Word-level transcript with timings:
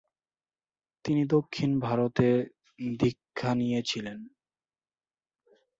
তিনি 1.05 1.21
দক্ষিণ 1.25 1.69
ভারতে 1.79 2.27
দীক্ষা 2.99 3.51
নিয়েছিলেন। 3.55 4.19